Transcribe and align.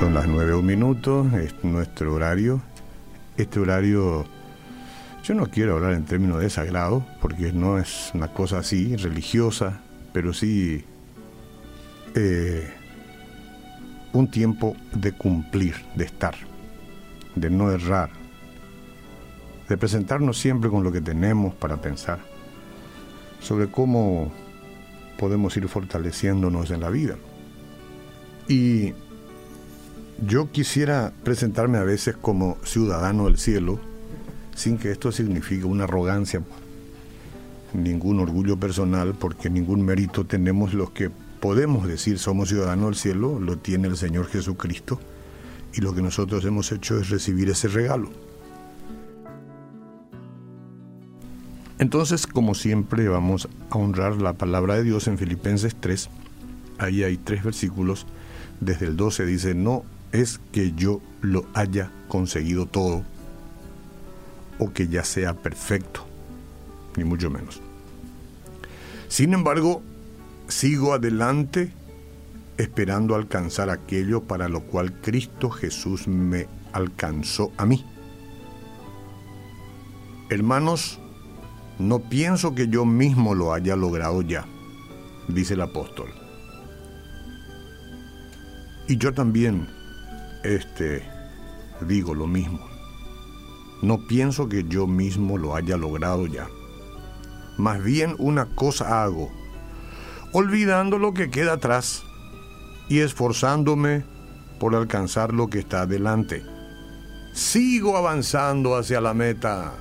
Son 0.00 0.14
las 0.14 0.26
nueve 0.26 0.54
un 0.54 0.64
minuto, 0.64 1.28
es 1.36 1.62
nuestro 1.62 2.14
horario. 2.14 2.62
Este 3.36 3.60
horario, 3.60 4.24
yo 5.22 5.34
no 5.34 5.48
quiero 5.48 5.74
hablar 5.74 5.92
en 5.92 6.06
términos 6.06 6.40
de 6.40 6.48
sagrado, 6.48 7.04
porque 7.20 7.52
no 7.52 7.78
es 7.78 8.10
una 8.14 8.28
cosa 8.28 8.60
así, 8.60 8.96
religiosa, 8.96 9.82
pero 10.14 10.32
sí 10.32 10.86
eh, 12.14 12.72
un 14.14 14.30
tiempo 14.30 14.74
de 14.94 15.12
cumplir, 15.12 15.74
de 15.94 16.06
estar, 16.06 16.34
de 17.34 17.50
no 17.50 17.70
errar, 17.70 18.08
de 19.68 19.76
presentarnos 19.76 20.38
siempre 20.38 20.70
con 20.70 20.82
lo 20.82 20.90
que 20.90 21.02
tenemos 21.02 21.54
para 21.54 21.76
pensar 21.76 22.20
sobre 23.38 23.70
cómo 23.70 24.32
podemos 25.18 25.54
ir 25.58 25.68
fortaleciéndonos 25.68 26.70
en 26.70 26.80
la 26.80 26.88
vida. 26.88 27.16
Y 28.48 28.94
yo 30.26 30.50
quisiera 30.50 31.12
presentarme 31.24 31.78
a 31.78 31.84
veces 31.84 32.16
como 32.16 32.58
ciudadano 32.64 33.24
del 33.24 33.38
cielo, 33.38 33.80
sin 34.54 34.76
que 34.76 34.90
esto 34.90 35.12
signifique 35.12 35.64
una 35.64 35.84
arrogancia, 35.84 36.42
ningún 37.72 38.20
orgullo 38.20 38.58
personal, 38.58 39.14
porque 39.14 39.48
ningún 39.48 39.84
mérito 39.84 40.26
tenemos 40.26 40.74
los 40.74 40.90
que 40.90 41.10
podemos 41.40 41.86
decir 41.86 42.18
somos 42.18 42.50
ciudadanos 42.50 42.86
del 42.86 42.94
cielo, 42.96 43.40
lo 43.40 43.56
tiene 43.58 43.88
el 43.88 43.96
Señor 43.96 44.26
Jesucristo, 44.26 45.00
y 45.72 45.80
lo 45.80 45.94
que 45.94 46.02
nosotros 46.02 46.44
hemos 46.44 46.70
hecho 46.72 46.98
es 46.98 47.08
recibir 47.08 47.48
ese 47.48 47.68
regalo. 47.68 48.10
Entonces, 51.78 52.26
como 52.26 52.54
siempre, 52.54 53.08
vamos 53.08 53.48
a 53.70 53.78
honrar 53.78 54.20
la 54.20 54.34
palabra 54.34 54.74
de 54.74 54.82
Dios 54.82 55.08
en 55.08 55.16
Filipenses 55.16 55.74
3. 55.80 56.10
Ahí 56.76 57.04
hay 57.04 57.16
tres 57.16 57.42
versículos. 57.42 58.06
Desde 58.60 58.84
el 58.84 58.98
12 58.98 59.24
dice, 59.24 59.54
no 59.54 59.84
es 60.12 60.40
que 60.52 60.72
yo 60.72 61.00
lo 61.20 61.46
haya 61.54 61.92
conseguido 62.08 62.66
todo 62.66 63.04
o 64.58 64.72
que 64.72 64.88
ya 64.88 65.04
sea 65.04 65.34
perfecto, 65.34 66.04
ni 66.96 67.04
mucho 67.04 67.30
menos. 67.30 67.60
Sin 69.08 69.32
embargo, 69.32 69.82
sigo 70.48 70.92
adelante 70.92 71.72
esperando 72.58 73.14
alcanzar 73.14 73.70
aquello 73.70 74.24
para 74.24 74.48
lo 74.48 74.60
cual 74.62 75.00
Cristo 75.00 75.50
Jesús 75.50 76.06
me 76.06 76.46
alcanzó 76.72 77.52
a 77.56 77.64
mí. 77.64 77.84
Hermanos, 80.28 80.98
no 81.78 82.00
pienso 82.00 82.54
que 82.54 82.68
yo 82.68 82.84
mismo 82.84 83.34
lo 83.34 83.54
haya 83.54 83.76
logrado 83.76 84.20
ya, 84.22 84.46
dice 85.28 85.54
el 85.54 85.62
apóstol. 85.62 86.10
Y 88.86 88.98
yo 88.98 89.14
también 89.14 89.66
este, 90.42 91.02
digo 91.80 92.14
lo 92.14 92.26
mismo. 92.26 92.60
No 93.82 94.06
pienso 94.06 94.48
que 94.48 94.64
yo 94.64 94.86
mismo 94.86 95.38
lo 95.38 95.54
haya 95.54 95.76
logrado 95.76 96.26
ya. 96.26 96.48
Más 97.56 97.82
bien 97.82 98.14
una 98.18 98.46
cosa 98.46 99.02
hago, 99.02 99.30
olvidando 100.32 100.98
lo 100.98 101.14
que 101.14 101.30
queda 101.30 101.54
atrás 101.54 102.02
y 102.88 103.00
esforzándome 103.00 104.04
por 104.58 104.74
alcanzar 104.74 105.32
lo 105.32 105.48
que 105.48 105.58
está 105.58 105.86
delante. 105.86 106.42
Sigo 107.32 107.96
avanzando 107.96 108.76
hacia 108.76 109.00
la 109.00 109.14
meta 109.14 109.72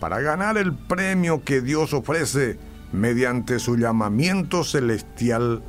para 0.00 0.20
ganar 0.20 0.56
el 0.56 0.74
premio 0.74 1.44
que 1.44 1.60
Dios 1.60 1.92
ofrece 1.92 2.58
mediante 2.92 3.58
su 3.58 3.76
llamamiento 3.76 4.64
celestial 4.64 5.62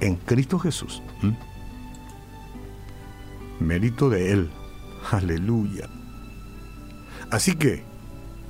en 0.00 0.16
Cristo 0.16 0.58
Jesús. 0.58 1.02
¿Mm? 1.22 1.53
Mérito 3.60 4.10
de 4.10 4.32
Él. 4.32 4.50
Aleluya. 5.10 5.88
Así 7.30 7.56
que, 7.56 7.82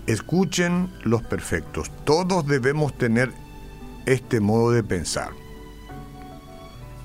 escuchen 0.07 0.93
los 1.05 1.23
perfectos. 1.23 1.91
Todos 2.05 2.47
debemos 2.47 2.97
tener 2.97 3.33
este 4.07 4.41
modo 4.41 4.71
de 4.73 4.83
pensar. 4.83 5.31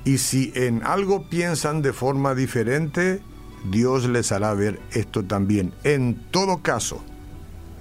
Y 0.05 0.17
si 0.17 0.51
en 0.55 0.83
algo 0.83 1.29
piensan 1.29 1.81
de 1.81 1.93
forma 1.93 2.35
diferente, 2.35 3.21
Dios 3.69 4.07
les 4.07 4.31
hará 4.31 4.53
ver 4.53 4.79
esto 4.91 5.23
también. 5.23 5.73
En 5.83 6.15
todo 6.31 6.61
caso, 6.61 7.03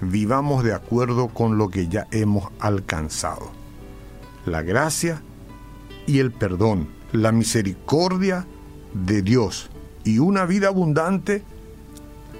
vivamos 0.01 0.63
de 0.63 0.73
acuerdo 0.73 1.29
con 1.29 1.57
lo 1.57 1.69
que 1.69 1.87
ya 1.87 2.07
hemos 2.11 2.49
alcanzado. 2.59 3.51
La 4.45 4.61
gracia 4.61 5.21
y 6.07 6.19
el 6.19 6.31
perdón, 6.31 6.89
la 7.11 7.31
misericordia 7.31 8.45
de 8.93 9.21
Dios 9.21 9.69
y 10.03 10.19
una 10.19 10.45
vida 10.45 10.67
abundante 10.67 11.43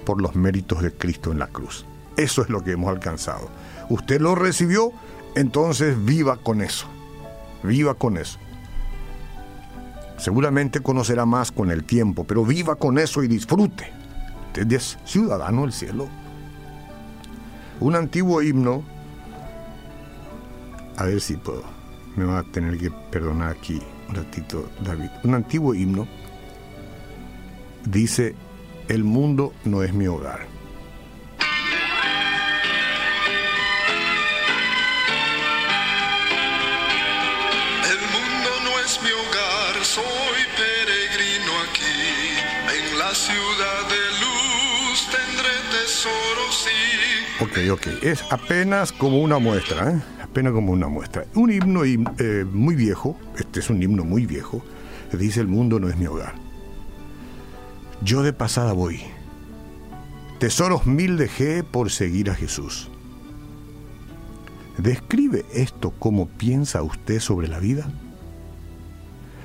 por 0.04 0.20
los 0.20 0.34
méritos 0.34 0.82
de 0.82 0.92
Cristo 0.92 1.32
en 1.32 1.38
la 1.38 1.46
cruz. 1.46 1.84
Eso 2.16 2.42
es 2.42 2.48
lo 2.48 2.62
que 2.62 2.72
hemos 2.72 2.90
alcanzado. 2.90 3.48
Usted 3.88 4.20
lo 4.20 4.34
recibió, 4.34 4.92
entonces 5.34 6.02
viva 6.04 6.36
con 6.36 6.62
eso. 6.62 6.86
Viva 7.62 7.94
con 7.94 8.16
eso. 8.16 8.38
Seguramente 10.16 10.80
conocerá 10.80 11.24
más 11.24 11.50
con 11.50 11.70
el 11.70 11.84
tiempo, 11.84 12.24
pero 12.24 12.44
viva 12.44 12.76
con 12.76 12.98
eso 12.98 13.22
y 13.22 13.28
disfrute. 13.28 13.90
Usted 14.48 14.70
es 14.72 14.98
ciudadano 15.04 15.62
del 15.62 15.72
cielo. 15.72 16.08
Un 17.80 17.96
antiguo 17.96 18.42
himno, 18.42 18.82
a 20.96 21.04
ver 21.04 21.20
si 21.22 21.36
puedo, 21.36 21.62
me 22.16 22.24
va 22.24 22.40
a 22.40 22.42
tener 22.42 22.76
que 22.76 22.90
perdonar 22.90 23.50
aquí 23.50 23.80
un 24.08 24.14
ratito 24.14 24.68
David. 24.84 25.08
Un 25.24 25.34
antiguo 25.34 25.74
himno 25.74 26.06
dice, 27.84 28.34
el 28.88 29.04
mundo 29.04 29.52
no 29.64 29.82
es 29.82 29.92
mi 29.92 30.06
hogar. 30.06 30.46
El 37.84 38.00
mundo 38.14 38.50
no 38.64 38.80
es 38.84 39.00
mi 39.02 39.10
hogar, 39.10 39.84
soy 39.84 40.40
peregrino 40.56 41.52
aquí. 41.68 42.00
En 42.76 42.98
la 42.98 43.14
ciudad 43.14 43.88
de 43.88 44.02
luz 44.20 45.08
tendré 45.10 45.54
tesoros 45.70 46.66
y... 46.66 47.42
Ok, 47.42 47.58
ok, 47.72 48.02
es 48.02 48.24
apenas 48.30 48.92
como 48.92 49.20
una 49.20 49.38
muestra, 49.38 49.92
¿eh? 49.92 50.00
apenas 50.22 50.52
como 50.52 50.72
una 50.72 50.88
muestra. 50.88 51.24
Un 51.34 51.50
himno 51.52 51.84
eh, 51.84 52.44
muy 52.44 52.74
viejo, 52.74 53.16
este 53.36 53.60
es 53.60 53.70
un 53.70 53.82
himno 53.82 54.04
muy 54.04 54.26
viejo, 54.26 54.62
dice 55.12 55.40
el 55.40 55.48
mundo 55.48 55.80
no 55.80 55.88
es 55.88 55.96
mi 55.96 56.06
hogar. 56.06 56.49
Yo 58.02 58.22
de 58.22 58.32
pasada 58.32 58.72
voy. 58.72 59.00
Tesoros 60.38 60.86
mil 60.86 61.18
dejé 61.18 61.62
por 61.62 61.90
seguir 61.90 62.30
a 62.30 62.34
Jesús. 62.34 62.88
¿Describe 64.78 65.44
esto 65.52 65.92
cómo 65.98 66.26
piensa 66.26 66.82
usted 66.82 67.20
sobre 67.20 67.48
la 67.48 67.58
vida? 67.58 67.90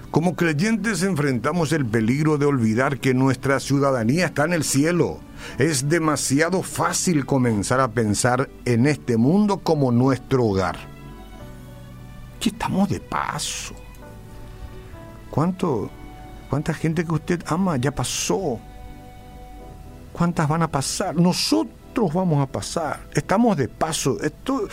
Como 0.09 0.37
creyentes 0.37 1.03
enfrentamos 1.03 1.73
el 1.73 1.85
peligro 1.85 2.37
de 2.37 2.45
olvidar 2.45 2.99
que 3.01 3.13
nuestra 3.13 3.59
ciudadanía 3.59 4.27
está 4.27 4.45
en 4.45 4.53
el 4.53 4.63
cielo. 4.63 5.19
Es 5.57 5.89
demasiado 5.89 6.63
fácil 6.63 7.25
comenzar 7.25 7.81
a 7.81 7.89
pensar 7.89 8.49
en 8.63 8.87
este 8.87 9.17
mundo 9.17 9.57
como 9.57 9.91
nuestro 9.91 10.45
hogar. 10.45 10.77
Aquí 12.37 12.47
estamos 12.47 12.87
de 12.87 13.01
paso. 13.01 13.75
¿Cuánto, 15.29 15.91
¿Cuánta 16.55 16.73
gente 16.73 17.03
que 17.03 17.11
usted 17.11 17.43
ama 17.47 17.75
ya 17.75 17.91
pasó? 17.91 18.61
¿Cuántas 20.13 20.47
van 20.47 20.61
a 20.61 20.71
pasar? 20.71 21.13
Nosotros 21.13 22.13
vamos 22.13 22.41
a 22.41 22.49
pasar. 22.49 23.01
Estamos 23.13 23.57
de 23.57 23.67
paso. 23.67 24.17
Esto, 24.21 24.65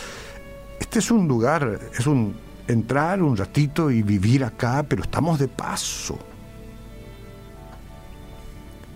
este 0.79 1.01
es 1.01 1.11
un 1.11 1.27
lugar, 1.27 1.81
es 1.99 2.07
un 2.07 2.37
entrar 2.69 3.21
un 3.21 3.37
ratito 3.37 3.91
y 3.91 4.05
vivir 4.05 4.45
acá, 4.45 4.87
pero 4.89 5.03
estamos 5.03 5.41
de 5.41 5.49
paso. 5.49 6.21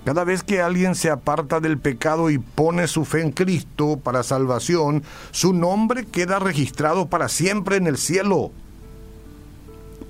Cada 0.04 0.22
vez 0.22 0.44
que 0.44 0.62
alguien 0.62 0.94
se 0.94 1.10
aparta 1.10 1.58
del 1.58 1.78
pecado 1.78 2.30
y 2.30 2.38
pone 2.38 2.86
su 2.86 3.04
fe 3.04 3.20
en 3.20 3.32
Cristo 3.32 3.98
para 4.00 4.22
salvación, 4.22 5.02
su 5.32 5.52
nombre 5.52 6.06
queda 6.06 6.38
registrado 6.38 7.08
para 7.08 7.28
siempre 7.28 7.78
en 7.78 7.88
el 7.88 7.98
cielo. 7.98 8.52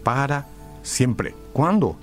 Para 0.05 0.46
siempre. 0.82 1.34
¿Cuándo? 1.55 1.96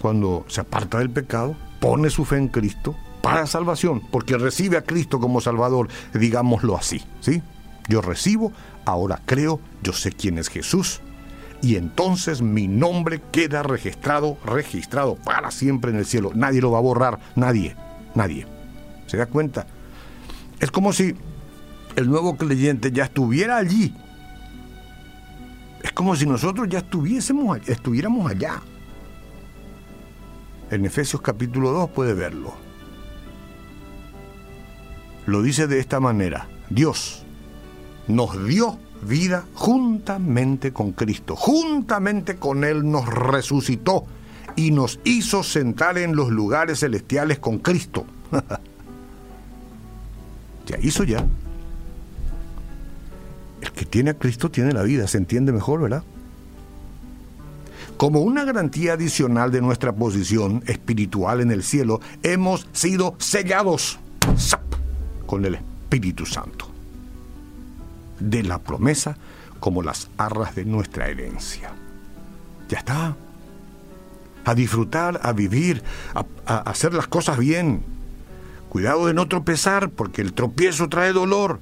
Cuando 0.00 0.44
se 0.48 0.60
aparta 0.60 0.98
del 0.98 1.10
pecado, 1.10 1.56
pone 1.80 2.10
su 2.10 2.24
fe 2.24 2.36
en 2.36 2.48
Cristo 2.48 2.96
para 3.22 3.46
salvación, 3.46 4.00
porque 4.10 4.38
recibe 4.38 4.76
a 4.76 4.82
Cristo 4.84 5.18
como 5.20 5.40
Salvador, 5.40 5.88
digámoslo 6.14 6.76
así, 6.76 7.02
¿sí? 7.20 7.42
Yo 7.88 8.00
recibo, 8.00 8.52
ahora 8.84 9.20
creo, 9.26 9.60
yo 9.82 9.92
sé 9.92 10.12
quién 10.12 10.38
es 10.38 10.48
Jesús, 10.48 11.00
y 11.60 11.76
entonces 11.76 12.40
mi 12.40 12.68
nombre 12.68 13.20
queda 13.32 13.62
registrado, 13.62 14.38
registrado 14.44 15.16
para 15.16 15.50
siempre 15.50 15.90
en 15.90 15.96
el 15.96 16.06
cielo. 16.06 16.30
Nadie 16.34 16.60
lo 16.60 16.70
va 16.70 16.78
a 16.78 16.82
borrar, 16.82 17.18
nadie, 17.34 17.74
nadie. 18.14 18.46
¿Se 19.06 19.16
da 19.16 19.26
cuenta? 19.26 19.66
Es 20.60 20.70
como 20.70 20.92
si 20.92 21.14
el 21.96 22.08
nuevo 22.08 22.36
creyente 22.36 22.92
ya 22.92 23.04
estuviera 23.04 23.56
allí. 23.56 23.94
Es 25.82 25.92
como 25.92 26.14
si 26.14 26.26
nosotros 26.26 26.68
ya 26.68 26.78
estuviésemos, 26.78 27.58
estuviéramos 27.68 28.30
allá. 28.30 28.60
En 30.70 30.84
Efesios 30.84 31.22
capítulo 31.22 31.72
2 31.72 31.90
puede 31.90 32.12
verlo. 32.12 32.52
Lo 35.26 35.42
dice 35.42 35.66
de 35.66 35.78
esta 35.78 35.98
manera. 35.98 36.46
Dios 36.68 37.24
nos 38.06 38.46
dio 38.46 38.78
vida 39.02 39.44
juntamente 39.54 40.72
con 40.72 40.92
Cristo. 40.92 41.36
Juntamente 41.36 42.36
con 42.36 42.64
Él 42.64 42.90
nos 42.90 43.06
resucitó 43.06 44.04
y 44.56 44.70
nos 44.70 45.00
hizo 45.04 45.42
sentar 45.42 45.96
en 45.96 46.16
los 46.16 46.30
lugares 46.30 46.80
celestiales 46.80 47.38
con 47.38 47.58
Cristo. 47.58 48.04
ya 50.66 50.78
hizo 50.82 51.04
ya. 51.04 51.24
El 53.62 53.72
que 53.72 53.86
tiene 53.86 54.10
a 54.10 54.18
Cristo 54.18 54.50
tiene 54.50 54.72
la 54.72 54.82
vida, 54.82 55.06
se 55.06 55.18
entiende 55.18 55.52
mejor, 55.52 55.80
¿verdad? 55.80 56.02
Como 57.98 58.20
una 58.20 58.44
garantía 58.44 58.92
adicional 58.92 59.50
de 59.50 59.60
nuestra 59.60 59.92
posición 59.92 60.62
espiritual 60.68 61.40
en 61.40 61.50
el 61.50 61.64
cielo, 61.64 62.00
hemos 62.22 62.68
sido 62.72 63.16
sellados 63.18 63.98
con 65.26 65.44
el 65.44 65.56
Espíritu 65.56 66.24
Santo. 66.24 66.70
De 68.20 68.44
la 68.44 68.60
promesa 68.60 69.16
como 69.58 69.82
las 69.82 70.10
arras 70.16 70.54
de 70.54 70.64
nuestra 70.64 71.08
herencia. 71.08 71.72
Ya 72.68 72.78
está. 72.78 73.16
A 74.44 74.54
disfrutar, 74.54 75.18
a 75.24 75.32
vivir, 75.32 75.82
a, 76.46 76.58
hacer 76.58 76.94
las 76.94 77.08
cosas 77.08 77.36
bien. 77.36 77.82
Cuidado 78.68 79.08
de 79.08 79.14
no 79.14 79.26
tropezar 79.26 79.90
porque 79.90 80.22
el 80.22 80.34
tropiezo 80.34 80.88
trae 80.88 81.12
dolor 81.12 81.58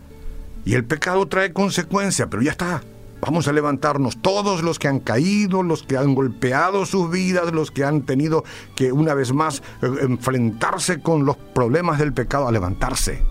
y 0.66 0.74
el 0.74 0.84
pecado 0.84 1.26
trae 1.28 1.54
consecuencia, 1.54 2.28
pero 2.28 2.42
ya 2.42 2.50
está. 2.50 2.82
Vamos 3.20 3.48
a 3.48 3.52
levantarnos 3.52 4.18
todos 4.18 4.62
los 4.62 4.78
que 4.78 4.88
han 4.88 5.00
caído, 5.00 5.62
los 5.62 5.82
que 5.82 5.96
han 5.96 6.14
golpeado 6.14 6.84
sus 6.86 7.10
vidas, 7.10 7.52
los 7.52 7.70
que 7.70 7.84
han 7.84 8.02
tenido 8.02 8.44
que 8.74 8.92
una 8.92 9.14
vez 9.14 9.32
más 9.32 9.62
eh, 9.82 9.88
enfrentarse 10.02 11.00
con 11.00 11.24
los 11.24 11.36
problemas 11.36 11.98
del 11.98 12.12
pecado, 12.12 12.46
a 12.46 12.52
levantarse. 12.52 13.22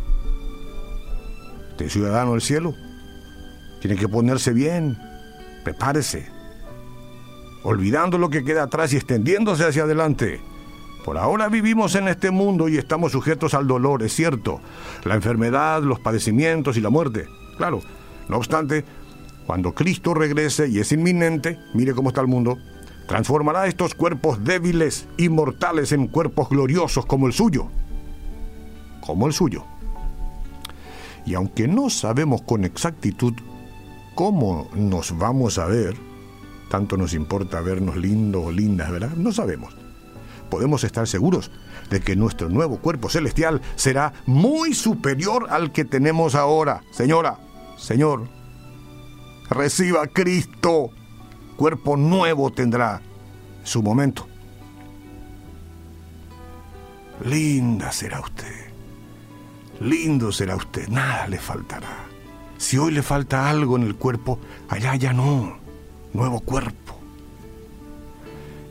Usted 1.72 1.90
ciudadano 1.90 2.32
del 2.32 2.42
cielo, 2.42 2.74
tiene 3.80 3.96
que 3.96 4.08
ponerse 4.08 4.54
bien, 4.54 4.98
prepárese, 5.64 6.28
olvidando 7.64 8.18
lo 8.18 8.30
que 8.30 8.44
queda 8.44 8.64
atrás 8.64 8.94
y 8.94 8.96
extendiéndose 8.96 9.66
hacia 9.66 9.84
adelante. 9.84 10.42
Por 11.04 11.20
ahora 11.20 11.50
vivimos 11.50 11.94
en 11.94 12.08
este 12.08 12.32
mundo 12.32 12.68
y 12.68 12.78
estamos 12.78 13.12
sujetos 13.12 13.54
al 13.54 13.68
dolor, 13.68 14.02
es 14.02 14.14
cierto, 14.14 14.60
la 15.04 15.14
enfermedad, 15.14 15.84
los 15.84 16.00
padecimientos 16.00 16.78
y 16.78 16.82
la 16.82 16.90
muerte. 16.90 17.28
Claro, 17.58 17.82
no 18.28 18.38
obstante, 18.38 18.84
cuando 19.46 19.74
Cristo 19.74 20.14
regrese 20.14 20.68
y 20.68 20.80
es 20.80 20.92
inminente, 20.92 21.60
mire 21.74 21.94
cómo 21.94 22.10
está 22.10 22.22
el 22.22 22.28
mundo, 22.28 22.58
transformará 23.08 23.68
estos 23.68 23.96
cuerpos 23.96 24.44
débiles 24.44 25.08
y 25.18 25.30
mortales 25.30 25.92
en 25.92 26.08
cuerpos 26.08 26.50
gloriosos 26.50 27.06
como 27.06 27.28
el 27.28 27.34
suyo. 27.34 27.68
Como 29.02 29.28
el 29.28 29.34
suyo. 29.34 29.66
Y 31.26 31.36
aunque 31.36 31.68
no 31.68 31.90
sabemos 31.90 32.42
con 32.42 32.66
exactitud 32.66 33.34
cómo 34.16 34.70
nos 34.74 35.18
vamos 35.18 35.58
a 35.58 35.66
ver, 35.66 35.96
tanto 36.70 36.98
nos 36.98 37.14
importa 37.14 37.62
vernos 37.62 37.96
lindos 37.96 38.46
o 38.46 38.52
lindas, 38.52 38.92
¿verdad? 38.92 39.12
No 39.16 39.32
sabemos 39.32 39.76
podemos 40.50 40.84
estar 40.84 41.08
seguros 41.08 41.52
de 41.90 42.00
que 42.00 42.16
nuestro 42.16 42.50
nuevo 42.50 42.78
cuerpo 42.78 43.10
celestial 43.10 43.62
será 43.76 44.14
muy 44.26 44.74
superior 44.74 45.48
al 45.50 45.72
que 45.72 45.86
tenemos 45.86 46.36
ahora. 46.36 46.84
Señora, 46.92 47.40
Señor, 47.78 48.28
reciba 49.50 50.04
a 50.04 50.08
Cristo. 50.08 50.92
Cuerpo 51.58 51.98
nuevo 51.98 52.52
tendrá 52.52 53.02
su 53.64 53.82
momento. 53.82 54.28
Linda 57.24 57.92
será 57.92 58.20
usted. 58.20 58.72
Lindo 59.80 60.32
será 60.32 60.56
usted. 60.56 60.88
Nada 60.90 61.28
le 61.28 61.38
faltará. 61.38 62.06
Si 62.58 62.78
hoy 62.78 62.92
le 62.92 63.04
falta 63.04 63.50
algo 63.50 63.76
en 63.76 63.84
el 63.84 63.96
cuerpo, 63.96 64.40
allá 64.70 64.96
ya 64.96 65.14
no. 65.14 65.58
Nuevo 66.14 66.40
cuerpo 66.40 66.86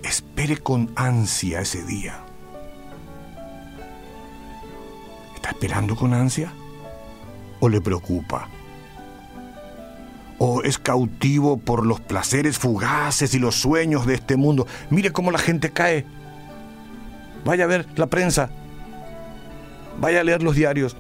espere 0.04 0.58
con 0.58 0.90
ansia 0.96 1.60
ese 1.60 1.82
día. 1.84 2.24
¿Está 5.34 5.50
esperando 5.50 5.96
con 5.96 6.14
ansia? 6.14 6.52
¿O 7.60 7.68
le 7.68 7.80
preocupa? 7.80 8.48
¿O 10.46 10.62
es 10.62 10.78
cautivo 10.78 11.56
por 11.56 11.86
los 11.86 12.00
placeres 12.00 12.58
fugaces 12.58 13.34
y 13.34 13.38
los 13.38 13.54
sueños 13.54 14.06
de 14.06 14.12
este 14.12 14.36
mundo? 14.36 14.66
Mire 14.90 15.10
cómo 15.10 15.30
la 15.30 15.38
gente 15.38 15.70
cae. 15.70 16.04
Vaya 17.46 17.64
a 17.64 17.66
ver 17.66 17.86
la 17.96 18.08
prensa. 18.08 18.50
Vaya 19.98 20.20
a 20.20 20.24
leer 20.24 20.42
los 20.42 20.54
diarios. 20.54 20.98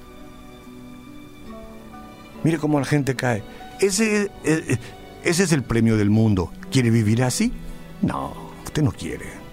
Mire 2.42 2.56
cómo 2.56 2.78
la 2.78 2.86
gente 2.86 3.14
cae. 3.16 3.42
Ese, 3.80 4.30
eh, 4.44 4.78
ese 5.24 5.42
es 5.42 5.52
el 5.52 5.62
premio 5.62 5.98
del 5.98 6.08
mundo. 6.08 6.50
¿Quiere 6.70 6.88
vivir 6.88 7.22
así? 7.22 7.52
No 8.00 8.44
usted 8.74 8.82
no 8.82 8.90
quiere. 8.90 9.43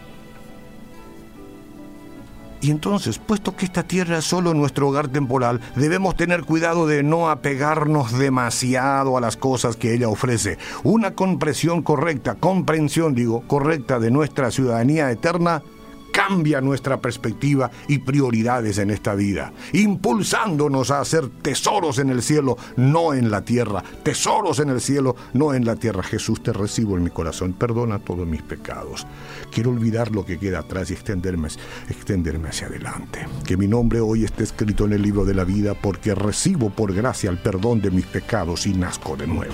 Y 2.61 2.69
entonces, 2.69 3.17
puesto 3.17 3.55
que 3.55 3.65
esta 3.65 3.83
tierra 3.83 4.19
es 4.19 4.25
solo 4.25 4.53
nuestro 4.53 4.87
hogar 4.87 5.07
temporal, 5.07 5.59
debemos 5.75 6.15
tener 6.15 6.43
cuidado 6.43 6.85
de 6.85 7.01
no 7.01 7.29
apegarnos 7.29 8.17
demasiado 8.17 9.17
a 9.17 9.21
las 9.21 9.35
cosas 9.35 9.75
que 9.75 9.93
ella 9.93 10.09
ofrece. 10.09 10.59
Una 10.83 11.11
comprensión 11.15 11.81
correcta, 11.81 12.35
comprensión 12.35 13.15
digo, 13.15 13.41
correcta 13.47 13.99
de 13.99 14.11
nuestra 14.11 14.51
ciudadanía 14.51 15.09
eterna 15.09 15.63
cambia 16.11 16.61
nuestra 16.61 17.01
perspectiva 17.01 17.71
y 17.87 17.99
prioridades 17.99 18.77
en 18.77 18.91
esta 18.91 19.15
vida, 19.15 19.53
impulsándonos 19.73 20.91
a 20.91 21.01
hacer 21.01 21.29
tesoros 21.29 21.99
en 21.99 22.09
el 22.09 22.21
cielo, 22.21 22.57
no 22.75 23.13
en 23.13 23.31
la 23.31 23.43
tierra, 23.43 23.83
tesoros 24.03 24.59
en 24.59 24.69
el 24.69 24.81
cielo, 24.81 25.15
no 25.33 25.53
en 25.53 25.65
la 25.65 25.75
tierra. 25.75 26.03
Jesús, 26.03 26.43
te 26.43 26.53
recibo 26.53 26.97
en 26.97 27.03
mi 27.03 27.09
corazón, 27.09 27.53
perdona 27.53 27.99
todos 27.99 28.27
mis 28.27 28.41
pecados. 28.41 29.07
Quiero 29.51 29.71
olvidar 29.71 30.11
lo 30.11 30.25
que 30.25 30.37
queda 30.37 30.59
atrás 30.59 30.91
y 30.91 30.93
extenderme, 30.93 31.49
extenderme 31.89 32.49
hacia 32.49 32.67
adelante. 32.67 33.27
Que 33.45 33.57
mi 33.57 33.67
nombre 33.67 33.99
hoy 33.99 34.23
esté 34.23 34.43
escrito 34.43 34.85
en 34.85 34.93
el 34.93 35.01
libro 35.01 35.25
de 35.25 35.33
la 35.33 35.43
vida 35.43 35.73
porque 35.73 36.15
recibo 36.15 36.69
por 36.69 36.93
gracia 36.93 37.29
el 37.29 37.37
perdón 37.37 37.81
de 37.81 37.91
mis 37.91 38.05
pecados 38.05 38.67
y 38.67 38.73
nazco 38.73 39.15
de 39.15 39.27
nuevo. 39.27 39.53